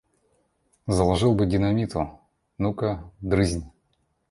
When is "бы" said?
1.35-1.45